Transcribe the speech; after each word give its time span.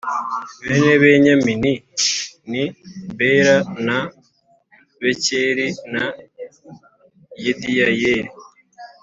Bene 0.67 0.93
benyamini 1.03 1.73
ni 2.51 2.63
bela 3.17 3.57
na 3.85 3.97
bekeri 4.99 5.67
na 5.93 6.05
yediyayeli 7.43 8.31